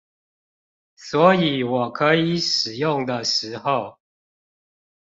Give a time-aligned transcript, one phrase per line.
[0.95, 3.99] 所以我可以使用的時候